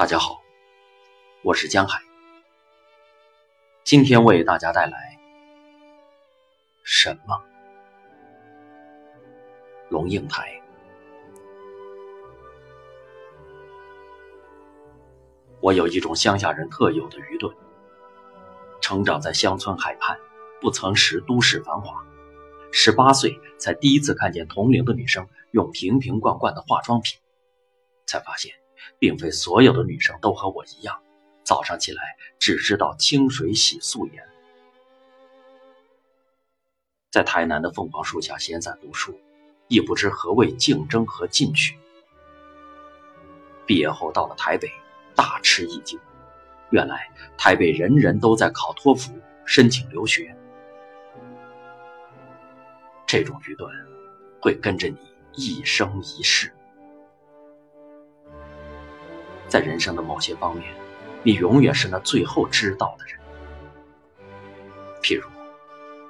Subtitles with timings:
[0.00, 0.42] 大家好，
[1.42, 2.00] 我是江海，
[3.84, 5.18] 今天为大家带来
[6.82, 7.38] 什么？
[9.90, 10.58] 龙应台。
[15.60, 17.54] 我有一种乡下人特有的愚钝，
[18.80, 20.18] 成长在乡村海畔，
[20.62, 22.02] 不曾识都市繁华。
[22.72, 27.20] 十八岁才第一次看见同龄的女生用瓶瓶罐罐的化妆品，
[28.06, 28.54] 才发现，
[28.98, 31.00] 并非所有的女生都和我一样，
[31.42, 32.02] 早上起来
[32.38, 34.22] 只知道清水洗素颜。
[37.10, 39.18] 在台南的凤凰树下闲散读书，
[39.68, 41.76] 亦不知何谓竞争和进取。
[43.66, 44.70] 毕业后到了台北，
[45.14, 45.98] 大吃一惊，
[46.70, 49.12] 原来台北人人都在考托福
[49.44, 50.34] 申请留学。
[53.06, 53.68] 这种愚钝
[54.40, 54.98] 会跟着你
[55.34, 56.52] 一生一世。
[59.50, 60.72] 在人生的某些方面，
[61.24, 63.18] 你永远是那最后知道的人。
[65.02, 65.28] 譬如，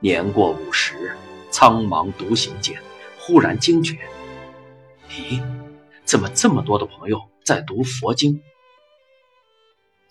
[0.00, 1.14] 年过五十，
[1.50, 2.80] 苍茫独行间，
[3.20, 4.08] 忽然惊觉：
[5.10, 5.42] 咦，
[6.04, 8.42] 怎么这么多的朋友在读佛经？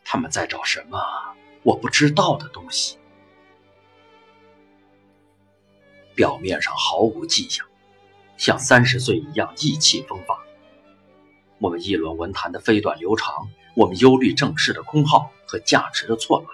[0.04, 1.02] 他们在找什么
[1.64, 3.00] 我不知道的东西？
[6.14, 7.66] 表面上毫无迹象，
[8.38, 10.38] 像三十岁一样意气风发。
[11.60, 16.50] 我们议论文坛的飞短流长，我们忧虑政事的空耗和价值的错乱，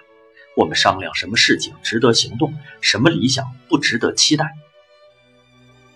[0.56, 4.56] 我们商量什么事情值得行动，什么理想不值得期待。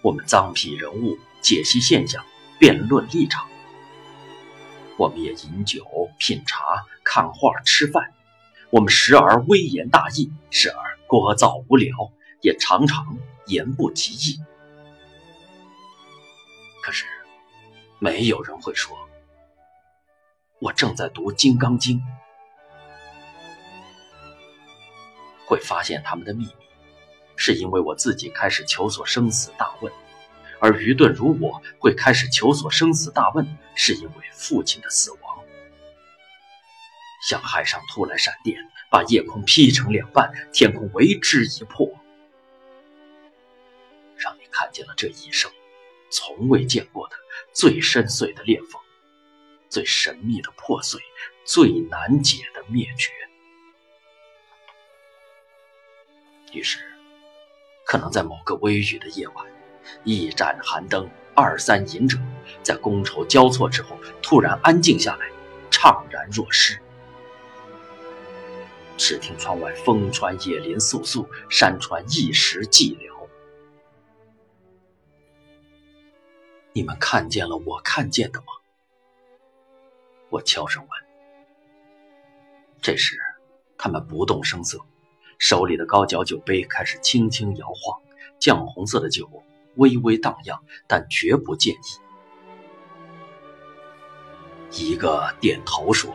[0.01, 2.25] 我们脏批人物，解析现象，
[2.59, 3.47] 辩论立场。
[4.97, 5.85] 我们也饮酒、
[6.17, 6.63] 品茶、
[7.03, 8.13] 看画、吃饭。
[8.69, 12.11] 我们时而微言大义，时而聒噪无聊，
[12.41, 13.17] 也常常。
[13.47, 14.39] 言不及义，
[16.81, 17.05] 可是
[18.05, 18.95] 没有人会说，
[20.59, 21.97] 我正在读《金刚经》，
[25.47, 26.53] 会发现他们的秘密，
[27.35, 29.91] 是因为我自己开始求索生死大问，
[30.59, 35.43] 而愚钝如我会开始求索生死大问，是因为父亲的死亡，
[37.27, 38.55] 像海上突来闪电，
[38.91, 41.89] 把夜空劈成两半，天空为之一破。
[44.15, 45.51] 让你看见了这一生
[46.11, 47.15] 从未见过的
[47.55, 48.81] 最深邃的裂缝，
[49.69, 51.01] 最神秘的破碎，
[51.45, 53.13] 最难解的灭绝。
[56.51, 56.79] 于是，
[57.85, 59.45] 可能在某个微雨的夜晚，
[60.03, 62.17] 一盏寒灯，二三饮者，
[62.61, 65.29] 在觥筹交错之后，突然安静下来，
[65.71, 66.77] 怅然若失。
[68.97, 73.14] 只听窗外风穿叶林簌簌，山川一时寂寥。
[76.77, 78.47] 你们看见了我看见的吗？
[80.29, 80.89] 我悄声问。
[82.81, 83.17] 这时，
[83.77, 84.77] 他们不动声色，
[85.39, 88.01] 手里的高脚酒杯开始轻轻摇晃，
[88.41, 89.25] 绛红色的酒
[89.75, 91.79] 微微荡漾，但绝不见意。
[94.71, 96.13] 一个点头说：“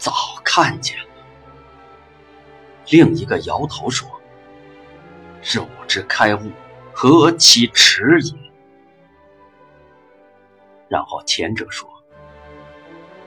[0.00, 1.10] 早看见了。”
[2.88, 4.08] 另一个摇头说
[5.44, 6.50] ：“汝之开悟，
[6.94, 8.32] 何其迟也！”
[10.90, 11.88] 然后前者说：“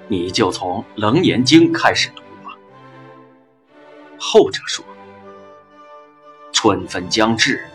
[0.10, 2.58] 你就从《楞严经》开始读吧。”
[4.20, 4.84] 后者说
[6.52, 7.66] ：“春分将至，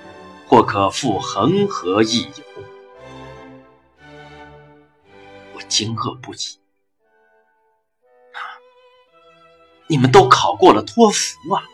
[0.47, 2.45] 或可赴恒河一游。”
[5.57, 6.39] 我惊愕不已
[9.89, 11.65] ：“你们都考过了托福啊？”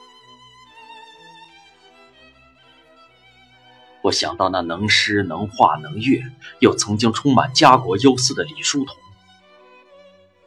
[4.05, 6.23] 我想到那能诗能画能乐，
[6.61, 8.95] 又曾经充满家国忧思的李叔同，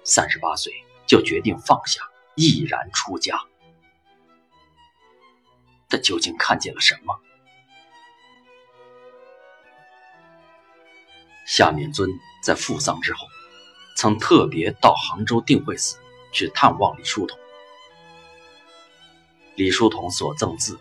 [0.03, 0.71] 三十八岁
[1.07, 2.03] 就决定放下，
[2.35, 3.41] 毅然出家。
[5.89, 7.19] 他究竟看见了什么？
[11.47, 12.11] 夏面尊
[12.43, 13.25] 在父丧之后，
[13.95, 15.97] 曾特别到杭州定慧寺
[16.31, 17.39] 去探望李叔同。
[19.55, 20.79] 李叔同所赠字，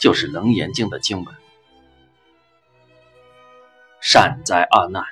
[0.00, 1.32] 就是《楞严经》的经文。
[4.08, 5.02] 善哉阿难，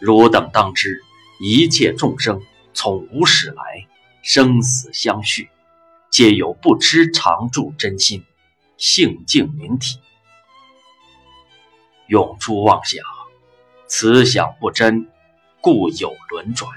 [0.00, 1.00] 汝等当知，
[1.38, 2.42] 一切众生
[2.74, 3.86] 从无始来，
[4.20, 5.48] 生死相续，
[6.10, 8.24] 皆有不知常住真心，
[8.76, 10.00] 性净明体，
[12.08, 13.00] 永诸妄想，
[13.86, 15.08] 此想不真，
[15.60, 16.68] 故有轮转。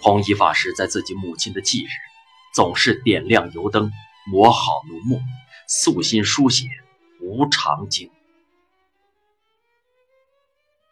[0.00, 1.88] 弘一法师在自己母亲的忌日，
[2.54, 3.90] 总是点亮油灯，
[4.30, 5.20] 磨好浓墨，
[5.66, 6.68] 素心书写。
[7.24, 8.10] 无常经，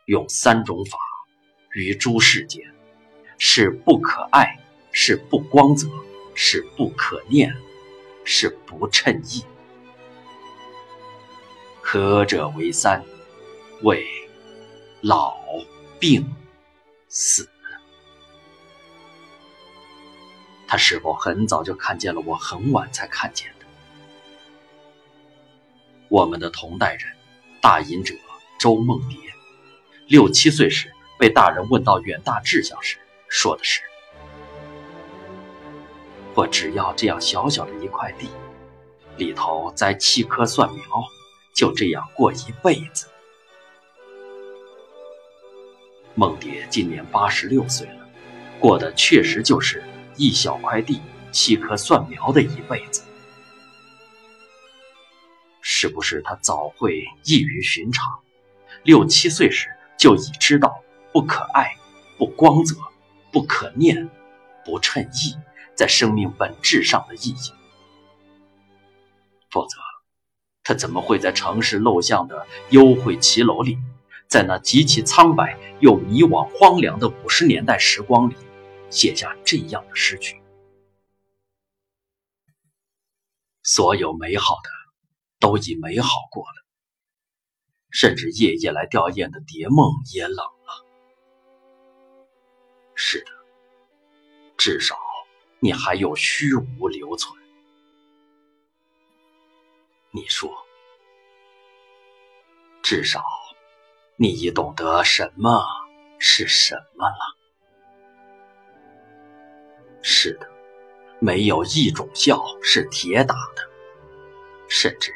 [0.06, 0.98] 用三种法
[1.74, 2.74] 于诸世间，
[3.36, 4.58] 是不可爱，
[4.92, 5.86] 是不光泽，
[6.34, 7.54] 是不可念，
[8.24, 9.44] 是不称意。
[11.82, 13.04] 合者为三，
[13.82, 14.02] 为
[15.02, 15.36] 老、
[16.00, 16.34] 病、
[17.08, 17.46] 死。
[20.66, 23.54] 他是否很早就看见了我很晚才看见？
[26.12, 27.10] 我们的同代人，
[27.58, 28.14] 大隐者
[28.60, 29.16] 周梦蝶，
[30.08, 32.98] 六七岁时被大人问到远大志向时，
[33.30, 33.80] 说的是
[36.36, 38.28] ：“我只要这样小小的一块地，
[39.16, 40.84] 里头栽七棵蒜苗，
[41.54, 43.06] 就这样过一辈子。”
[46.14, 48.06] 梦蝶今年八十六岁了，
[48.60, 49.82] 过的确实就是。
[50.18, 51.00] 一小块地，
[51.30, 53.02] 七棵蒜苗的一辈子，
[55.82, 58.20] 是不是他早会异于寻常？
[58.84, 59.68] 六七岁时
[59.98, 60.80] 就已知道
[61.12, 61.76] 不可爱、
[62.16, 62.76] 不光泽、
[63.32, 64.08] 不可念、
[64.64, 65.34] 不称意，
[65.74, 67.52] 在生命本质上的意义。
[69.50, 69.76] 否则，
[70.62, 73.76] 他怎么会在城市陋巷的幽会骑楼里，
[74.28, 78.36] 在那极其苍白又迷惘、荒凉的五十年代时光里？
[78.88, 80.40] 写下这样的诗句：
[83.64, 84.70] 所有美好的
[85.42, 86.64] 都已美好过了，
[87.90, 90.86] 甚至夜夜来吊唁的蝶梦也冷了。
[92.94, 93.32] 是的，
[94.56, 94.96] 至少
[95.58, 97.36] 你还有虚无留存。
[100.12, 100.48] 你说，
[102.84, 103.24] 至少
[104.14, 105.66] 你已懂得什么
[106.20, 107.36] 是什么了。
[110.02, 110.48] 是的，
[111.18, 113.68] 没有一种笑是铁打的，
[114.68, 115.12] 甚至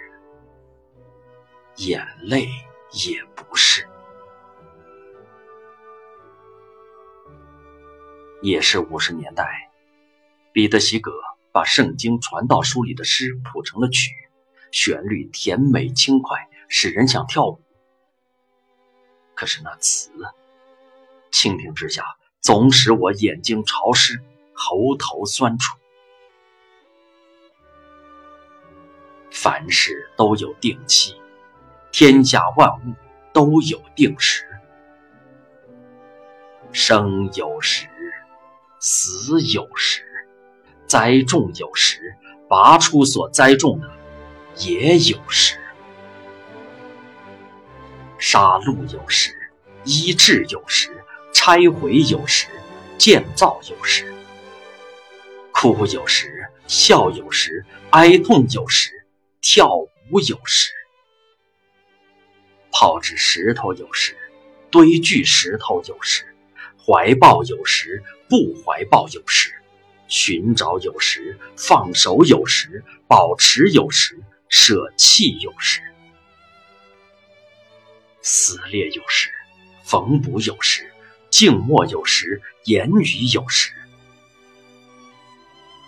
[1.77, 2.49] 眼泪
[2.93, 3.89] 也不是。
[8.43, 9.71] 也是五十年代，
[10.53, 11.13] 彼得·席格
[11.53, 14.13] 把《圣经传道书》里的诗谱成了曲，
[14.71, 17.61] 旋律甜美轻快，使人想跳舞。
[19.35, 20.11] 可是那词，
[21.31, 22.05] 倾听之下
[22.41, 24.23] 总使我眼睛潮湿。
[24.59, 25.77] 喉头酸楚，
[29.31, 31.15] 凡事都有定期，
[31.99, 32.93] 天下万物
[33.33, 34.45] 都有定时。
[36.71, 37.87] 生有时，
[38.79, 40.03] 死有时，
[40.87, 42.15] 栽种有时，
[42.51, 43.91] 拔出所栽种的
[44.59, 45.59] 也有时。
[48.19, 49.35] 杀戮有时，
[49.85, 51.03] 医治有时，
[51.33, 52.47] 拆毁有时，
[52.99, 54.15] 建造有时。
[55.51, 56.29] 哭有时，
[56.67, 58.91] 笑有时，哀痛有时，
[59.41, 60.75] 跳舞有时。
[62.79, 64.15] 炮制石头有时，
[64.71, 66.27] 堆聚石头有时，
[66.77, 69.51] 怀抱有时，不怀抱有时，
[70.09, 75.81] 寻找有时，放手有时，保持有时，舍弃有时，
[78.21, 79.31] 撕裂有时，
[79.83, 80.87] 缝补有时，
[81.31, 83.73] 静默有时，言语有时。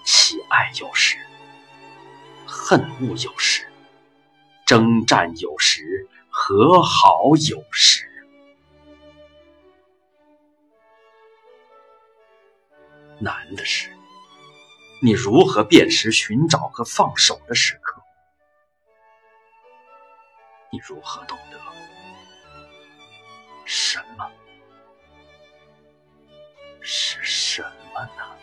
[0.06, 1.18] 喜爱有时，
[2.46, 3.67] 恨恶有时，
[4.68, 8.06] 征战有时，和好有时。
[13.18, 13.90] 难的是，
[15.00, 18.02] 你如何辨识寻找和放手的时刻？
[20.70, 21.58] 你如何懂得
[23.64, 24.30] 什么
[26.82, 27.62] 是什
[27.94, 28.36] 么呢？